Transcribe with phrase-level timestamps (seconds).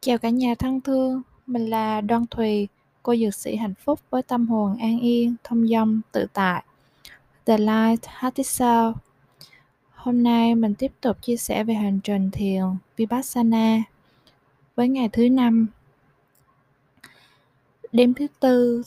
[0.00, 2.68] Chào cả nhà thân thương, mình là Đoan Thùy,
[3.02, 6.64] cô dược sĩ hạnh phúc với tâm hồn an yên, thông dong, tự tại.
[7.46, 8.96] The Light Heart Sound
[9.94, 12.62] Hôm nay mình tiếp tục chia sẻ về hành trình thiền
[12.96, 13.82] Vipassana
[14.76, 15.66] với ngày thứ năm.
[17.92, 18.82] Đêm thứ tư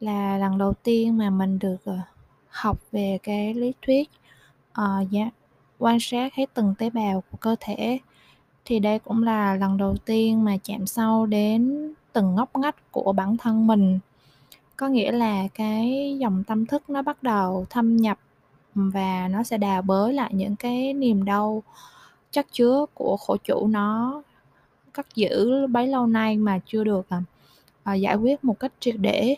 [0.00, 1.98] là lần đầu tiên mà mình được ờ,
[2.48, 4.10] học về cái lý thuyết
[4.80, 5.28] uh, yeah,
[5.78, 7.98] quan sát hết từng tế bào của cơ thể
[8.66, 13.12] thì đây cũng là lần đầu tiên mà chạm sâu đến từng ngóc ngách của
[13.12, 13.98] bản thân mình.
[14.76, 18.18] Có nghĩa là cái dòng tâm thức nó bắt đầu thâm nhập
[18.74, 21.62] và nó sẽ đào bới lại những cái niềm đau
[22.30, 24.22] chất chứa của khổ chủ nó
[24.92, 27.22] cất giữ bấy lâu nay mà chưa được à,
[27.82, 29.36] à, giải quyết một cách triệt để.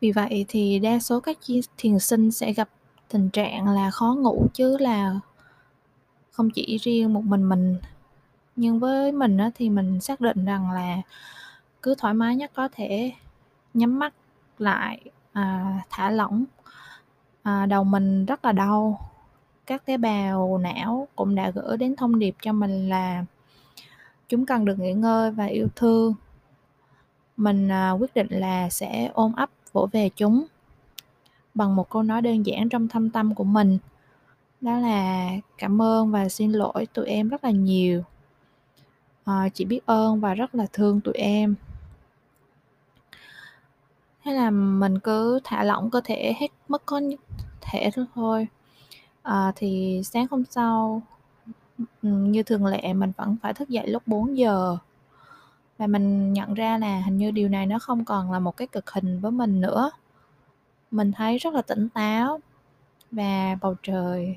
[0.00, 1.38] Vì vậy thì đa số các
[1.78, 2.68] thiền sinh sẽ gặp
[3.08, 5.20] tình trạng là khó ngủ chứ là
[6.32, 7.76] không chỉ riêng một mình mình
[8.56, 11.02] nhưng với mình á, thì mình xác định rằng là
[11.82, 13.12] cứ thoải mái nhất có thể
[13.74, 14.14] nhắm mắt
[14.58, 15.00] lại
[15.32, 16.44] à, thả lỏng
[17.42, 19.10] à, đầu mình rất là đau.
[19.66, 23.24] Các tế bào não cũng đã gửi đến thông điệp cho mình là
[24.28, 26.14] chúng cần được nghỉ ngơi và yêu thương.
[27.36, 30.44] Mình à, quyết định là sẽ ôm ấp vỗ về chúng
[31.54, 33.78] bằng một câu nói đơn giản trong thâm tâm của mình
[34.62, 38.02] đó là cảm ơn và xin lỗi tụi em rất là nhiều.
[39.24, 41.54] À, chị biết ơn và rất là thương tụi em.
[44.24, 47.00] Thế là mình cứ thả lỏng cơ thể hết mất có
[47.60, 48.48] thể thôi.
[49.22, 51.02] À, thì sáng hôm sau
[51.78, 54.76] ừ, như thường lệ mình vẫn phải thức dậy lúc 4 giờ.
[55.78, 58.66] Và mình nhận ra là hình như điều này nó không còn là một cái
[58.66, 59.90] cực hình với mình nữa.
[60.90, 62.40] Mình thấy rất là tỉnh táo
[63.10, 64.36] và bầu trời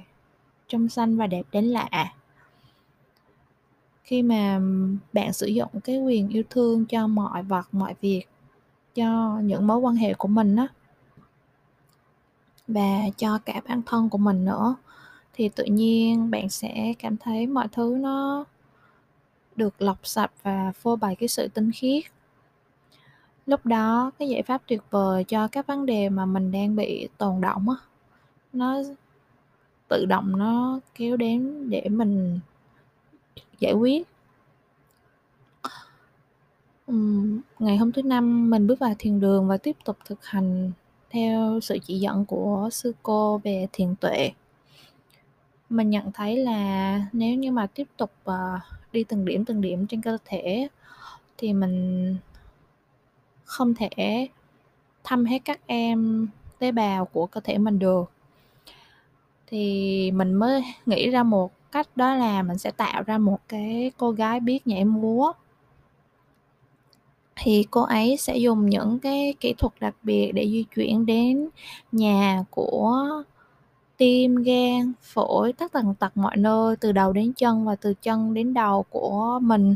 [0.67, 2.13] trong xanh và đẹp đến lạ.
[4.03, 4.59] Khi mà
[5.13, 8.25] bạn sử dụng cái quyền yêu thương cho mọi vật, mọi việc,
[8.95, 10.67] cho những mối quan hệ của mình á,
[12.67, 14.76] và cho cả bản thân của mình nữa,
[15.33, 18.45] thì tự nhiên bạn sẽ cảm thấy mọi thứ nó
[19.55, 22.03] được lọc sạch và phô bày cái sự tinh khiết.
[23.45, 27.08] Lúc đó, cái giải pháp tuyệt vời cho các vấn đề mà mình đang bị
[27.17, 27.76] tồn động á,
[28.53, 28.82] nó
[29.87, 32.39] tự động nó kéo đến để mình
[33.59, 34.07] giải quyết.
[37.59, 40.71] Ngày hôm thứ năm mình bước vào thiền đường và tiếp tục thực hành
[41.09, 44.31] theo sự chỉ dẫn của sư cô về thiền tuệ.
[45.69, 48.59] Mình nhận thấy là nếu như mà tiếp tục ờ,
[48.91, 50.67] đi từng điểm từng điểm trên cơ thể
[51.37, 52.17] thì mình
[53.45, 54.27] không thể
[55.03, 56.27] thăm hết các em
[56.59, 58.14] tế bào của cơ thể mình được
[59.48, 63.92] thì mình mới nghĩ ra một cách đó là mình sẽ tạo ra một cái
[63.98, 65.32] cô gái biết nhảy múa
[67.36, 71.50] thì cô ấy sẽ dùng những cái kỹ thuật đặc biệt để di chuyển đến
[71.92, 73.23] nhà của
[73.98, 78.33] tim, gan, phổi, tất tần tật mọi nơi từ đầu đến chân và từ chân
[78.33, 79.76] đến đầu của mình.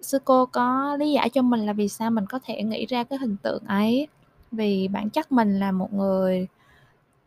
[0.00, 3.04] Sư cô có lý giải cho mình là vì sao mình có thể nghĩ ra
[3.04, 4.08] cái hình tượng ấy.
[4.52, 6.48] Vì bản chất mình là một người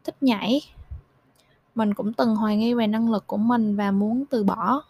[0.04, 0.62] thích nhảy.
[1.76, 4.84] Mình cũng từng hoài nghi về năng lực của mình và muốn từ bỏ.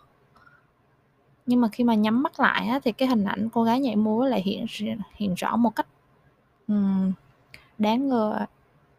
[1.46, 3.96] Nhưng mà khi mà nhắm mắt lại á, thì cái hình ảnh cô gái nhảy
[3.96, 4.66] múa lại hiện
[5.14, 5.88] hiện rõ một cách
[6.68, 7.12] um,
[7.78, 8.46] đáng ngờ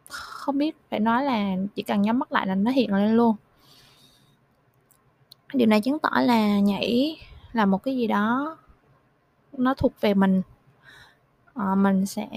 [0.08, 3.36] không biết phải nói là chỉ cần nhắm mắt lại là nó hiện lên luôn
[5.54, 7.16] điều này chứng tỏ là nhảy
[7.52, 8.56] là một cái gì đó
[9.52, 10.42] nó thuộc về mình
[11.54, 12.28] à, mình sẽ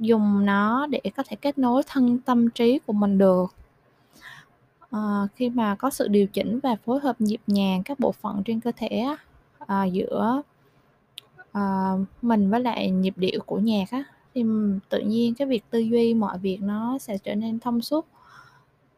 [0.00, 3.54] dùng nó để có thể kết nối thân tâm trí của mình được.
[4.90, 8.42] À, khi mà có sự điều chỉnh và phối hợp nhịp nhàng các bộ phận
[8.44, 9.06] trên cơ thể
[9.66, 10.42] à, giữa
[11.52, 14.44] à, mình với lại nhịp điệu của nhạc á thì
[14.88, 18.06] tự nhiên cái việc tư duy mọi việc nó sẽ trở nên thông suốt.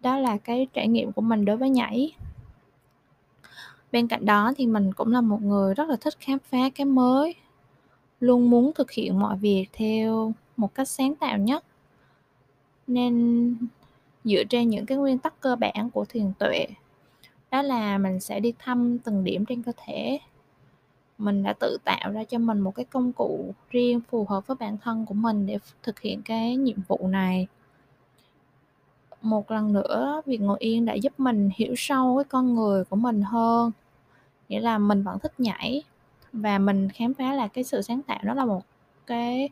[0.01, 2.17] Đó là cái trải nghiệm của mình đối với nhảy.
[3.93, 6.85] Bên cạnh đó thì mình cũng là một người rất là thích khám phá cái
[6.85, 7.35] mới
[8.23, 11.65] luôn muốn thực hiện mọi việc theo một cách sáng tạo nhất.
[12.87, 13.57] Nên
[14.25, 16.67] dựa trên những cái nguyên tắc cơ bản của thiền tuệ,
[17.51, 20.19] đó là mình sẽ đi thăm từng điểm trên cơ thể.
[21.19, 24.57] Mình đã tự tạo ra cho mình một cái công cụ riêng phù hợp với
[24.61, 27.47] bản thân của mình để thực hiện cái nhiệm vụ này.
[29.23, 32.97] Một lần nữa, việc ngồi yên đã giúp mình hiểu sâu cái con người của
[32.97, 33.71] mình hơn,
[34.49, 35.83] nghĩa là mình vẫn thích nhảy
[36.33, 38.63] và mình khám phá là cái sự sáng tạo đó là một
[39.07, 39.49] cái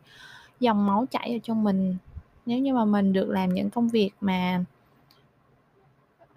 [0.60, 1.96] dòng máu chảy ở trong mình.
[2.46, 4.64] Nếu như mà mình được làm những công việc mà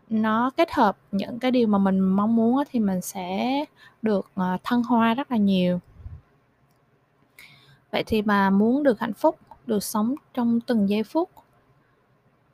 [0.10, 3.66] nó kết hợp những cái điều mà mình mong muốn thì mình sẽ
[4.02, 5.80] được ờ, thăng hoa rất là nhiều.
[7.92, 11.30] Vậy thì mà muốn được hạnh phúc, được sống trong từng giây phút,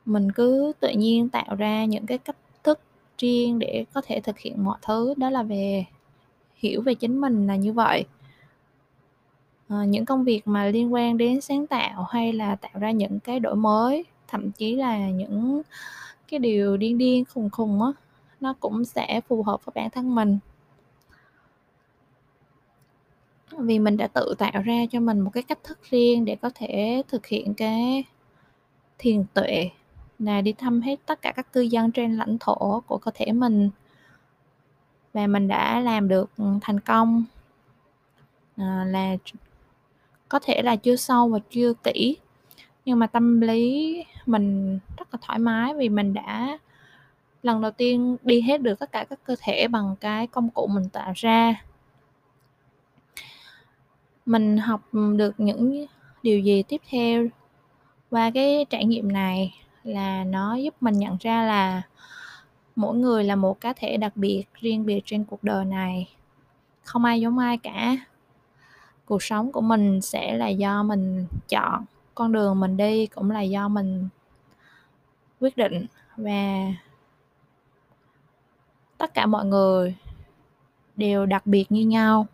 [0.04, 2.80] mình cứ tự nhiên tạo ra những cái cách thức
[3.18, 5.84] riêng để có thể thực hiện mọi thứ, đó là về
[6.60, 8.04] hiểu về chính mình là như vậy.
[9.68, 13.20] À, những công việc mà liên quan đến sáng tạo hay là tạo ra những
[13.20, 15.62] cái đổi mới thậm chí là những
[16.28, 17.92] cái điều điên điên khùng khùng á
[18.40, 20.38] nó cũng sẽ phù hợp với bản thân mình.
[23.58, 26.50] Vì mình đã tự tạo ra cho mình một cái cách thức riêng để có
[26.54, 28.04] thể thực hiện cái
[28.98, 29.70] thiền tuệ
[30.18, 33.32] là đi thăm hết tất cả các cư dân trên lãnh thổ của cơ thể
[33.32, 33.70] mình
[35.12, 37.24] và mình đã làm được ừ, thành công.
[38.56, 39.16] À, là
[40.28, 42.16] có thể là chưa sâu và chưa kỹ
[42.84, 43.96] nhưng mà tâm lý
[44.26, 46.58] mình rất là thoải mái vì mình đã
[47.42, 50.66] lần đầu tiên đi hết được tất cả các cơ thể bằng cái công cụ
[50.66, 51.64] mình tạo ra.
[54.26, 54.80] Mình học
[55.16, 55.86] được những
[56.22, 57.26] điều gì tiếp theo
[58.10, 59.54] qua cái trải nghiệm này
[59.84, 61.82] là nó giúp mình nhận ra là
[62.80, 66.08] mỗi người là một cá thể đặc biệt riêng biệt trên cuộc đời này.
[66.84, 67.96] Không ai giống ai cả.
[69.04, 71.84] Cuộc sống của mình sẽ là do mình chọn.
[72.14, 74.08] Con đường mình đi cũng là do mình
[75.40, 75.86] quyết định.
[76.16, 76.72] Và
[78.98, 79.96] tất cả mọi người
[80.96, 82.26] đều đặc biệt như nhau.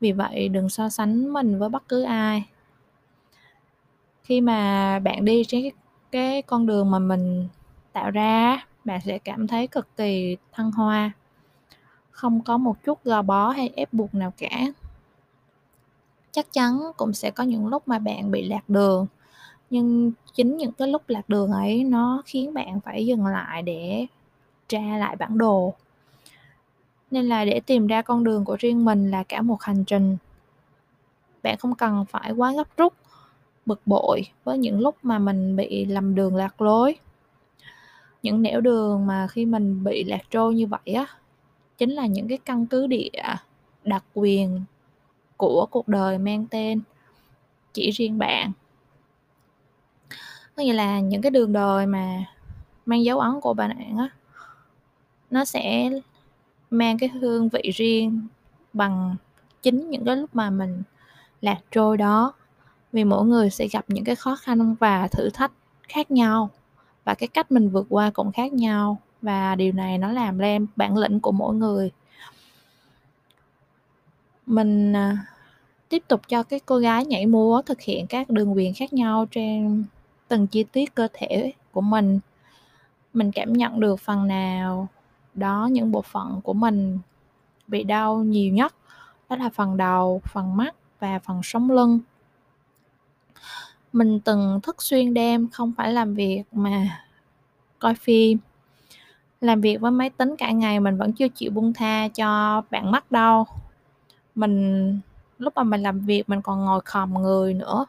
[0.00, 2.44] Vì vậy đừng so sánh mình với bất cứ ai.
[4.22, 5.72] Khi mà bạn đi trên cái,
[6.10, 7.48] cái con đường mà mình
[7.92, 11.10] tạo ra bạn sẽ cảm thấy cực kỳ thăng hoa.
[12.10, 14.66] Không có một chút gò bó hay ép buộc nào cả.
[16.32, 19.06] Chắc chắn cũng sẽ có những lúc mà bạn bị lạc đường,
[19.70, 24.06] nhưng chính những cái lúc lạc đường ấy, nó khiến bạn phải dừng lại để
[24.68, 25.74] tra lại bản đồ.
[27.10, 30.16] Nên là để tìm ra con đường của riêng mình là cả một hành trình.
[31.42, 32.92] Bạn không cần phải quá gấp rút,
[33.66, 36.98] bực bội với những lúc mà mình bị lầm đường lạc lối
[38.22, 41.06] những nẻo đường mà khi mình bị lạc trôi như vậy á,
[41.78, 43.10] chính là những cái căn cứ địa
[43.84, 44.60] đặc quyền
[45.36, 46.80] của cuộc đời mang tên
[47.72, 48.52] chỉ riêng bạn.
[50.56, 52.24] Có nghĩa là những cái đường đời mà
[52.86, 54.08] mang dấu ấn của bạn á,
[55.30, 55.90] nó sẽ
[56.70, 58.26] mang cái hương vị riêng
[58.72, 59.16] bằng
[59.62, 60.82] chính những cái lúc mà mình
[61.40, 62.32] lạc trôi đó.
[62.92, 65.52] Vì mỗi người sẽ gặp những cái khó khăn và thử thách
[65.88, 66.50] khác nhau
[67.08, 68.98] và cái cách mình vượt qua cũng khác nhau.
[69.22, 71.90] Và điều này nó làm lên bản lĩnh của mỗi người.
[74.46, 75.18] Mình à,
[75.88, 79.26] tiếp tục cho cái cô gái nhảy múa thực hiện các đường viền khác nhau
[79.30, 79.84] trên
[80.28, 82.20] từng chi tiết cơ thể của mình.
[83.14, 84.88] Mình cảm nhận được phần nào
[85.34, 86.98] đó, những bộ phận của mình
[87.66, 88.74] bị đau nhiều nhất.
[89.28, 92.00] Đó là phần đầu, phần mắt và phần sống lưng
[93.92, 97.00] mình từng thức xuyên đêm, không phải làm việc mà
[97.78, 98.38] coi phim.
[99.40, 102.90] Làm việc với máy tính cả ngày mình vẫn chưa chịu buông tha cho bạn
[102.90, 103.46] mắt đâu.
[104.34, 105.00] Mình,
[105.38, 107.86] lúc mà mình làm việc mình còn ngồi khòm người nữa,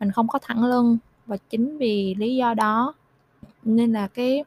[0.00, 2.94] mình không có thẳng lưng và chính vì lý do đó
[3.62, 4.44] nên là cái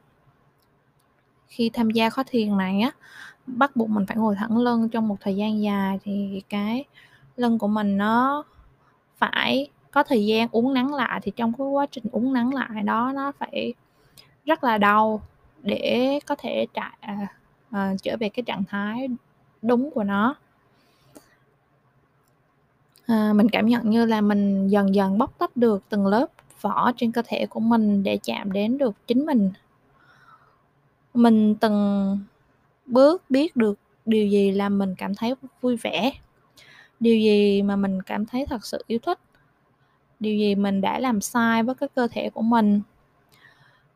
[1.48, 2.90] khi tham gia khóa thiền này á,
[3.46, 6.84] bắt buộc mình phải ngồi thẳng lưng trong một thời gian dài thì cái
[7.36, 8.44] lưng của mình nó
[9.18, 12.82] phải có thời gian uống nắng lại thì trong cái quá trình uống nắng lại
[12.82, 13.74] đó nó phải
[14.44, 15.22] rất là đau
[15.62, 17.26] để có thể trả à,
[17.70, 19.08] à, trở về cái trạng thái
[19.62, 20.34] đúng của nó.
[23.06, 26.26] À, mình cảm nhận như là mình dần dần bóc tách được từng lớp
[26.60, 29.50] vỏ trên cơ thể của mình để chạm đến được chính mình.
[31.14, 32.18] Mình từng
[32.86, 36.12] bước biết được điều gì làm mình cảm thấy vui vẻ
[37.00, 39.18] điều gì mà mình cảm thấy thật sự yêu thích
[40.20, 42.80] điều gì mình đã làm sai với cái cơ thể của mình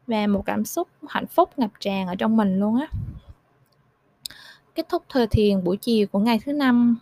[0.06, 2.86] và một cảm xúc hạnh phúc, ngập tràn ở trong mình luôn á.
[4.74, 6.96] Kết thúc thời thiền buổi chiều của ngày thứ năm,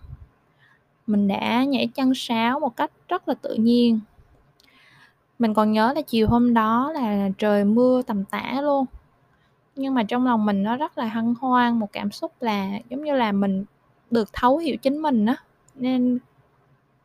[1.06, 4.00] mình đã nhảy chân sáo một cách rất là tự nhiên.
[5.38, 8.86] Mình còn nhớ là chiều hôm đó là trời mưa tầm tã luôn,
[9.76, 13.04] nhưng mà trong lòng mình nó rất là hân hoan, một cảm xúc là giống
[13.04, 13.64] như là mình
[14.10, 15.36] được thấu hiểu chính mình á,
[15.74, 16.18] nên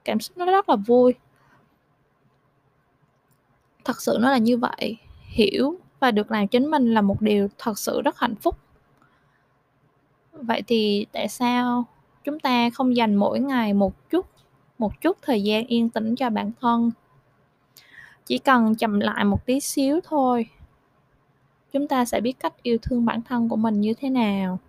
[0.03, 1.13] cảm xúc nó rất là vui
[3.85, 4.97] thật sự nó là như vậy.
[5.21, 8.57] Hiểu và được làm chính mình là một điều thật sự rất hạnh phúc.
[10.31, 11.85] Vậy thì tại sao
[12.23, 14.25] chúng ta không dành mỗi ngày một chút
[14.77, 16.91] một chút thời gian yên tĩnh cho bản thân?
[18.25, 20.47] Chỉ cần chậm lại một tí xíu thôi.
[21.73, 24.59] Chúng ta sẽ biết cách yêu thương bản thân của mình như thế nào.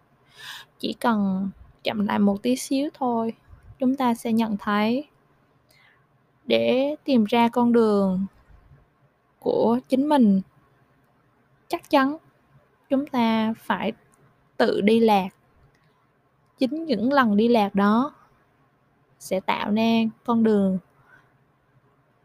[0.78, 1.50] Chỉ cần
[1.82, 3.32] chậm lại một tí xíu thôi,
[3.78, 5.04] chúng ta sẽ nhận thấy.
[6.44, 8.26] Để tìm ra con đường
[9.46, 10.40] của chính mình.
[11.68, 12.16] Chắc chắn
[12.88, 13.92] chúng ta phải
[14.56, 15.28] tự đi lạc.
[16.58, 18.14] Chính những lần đi lạc đó
[19.18, 20.78] sẽ tạo nên con đường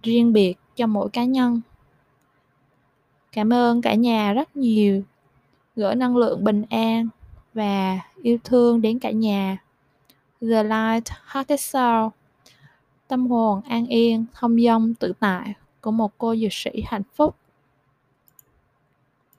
[0.03, 1.61] riêng biệt cho mỗi cá nhân.
[3.31, 5.01] Cảm ơn cả nhà rất nhiều.
[5.75, 7.07] Gửi năng lượng bình an
[7.53, 9.57] và yêu thương đến cả nhà.
[10.41, 12.09] The light hearted soul,
[13.07, 17.35] tâm hồn an yên, thông dong, tự tại của một cô dược sĩ hạnh phúc.